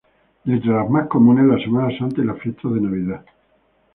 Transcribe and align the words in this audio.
De 0.45 0.51
entre 0.53 0.71
las 0.73 0.89
más 0.89 1.05
comunes, 1.07 1.45
la 1.45 1.63
semana 1.63 1.95
santa 1.95 2.21
y 2.21 2.25
las 2.25 2.39
fiestas 2.39 2.73
de 2.73 2.81
Navidad. 2.81 3.23